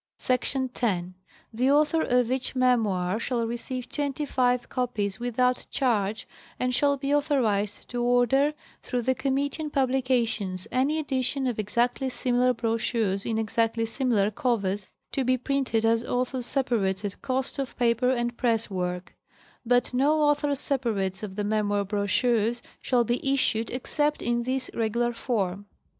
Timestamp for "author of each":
1.69-2.55